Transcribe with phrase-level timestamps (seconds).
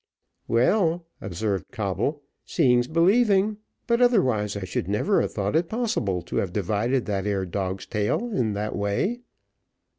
[0.47, 6.37] "Well," observed Coble, "seeing's believing; but, otherwise, I never should have thought it possible to
[6.37, 9.21] have divided that ere dog's tail in that way."